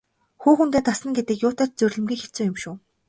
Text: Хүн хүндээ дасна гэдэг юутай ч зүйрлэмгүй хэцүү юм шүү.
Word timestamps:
Хүн 0.41 0.53
хүндээ 0.57 0.81
дасна 0.87 1.09
гэдэг 1.17 1.37
юутай 1.47 1.67
ч 1.69 1.71
зүйрлэмгүй 1.77 2.17
хэцүү 2.19 2.43
юм 2.51 2.57
шүү. 2.61 2.75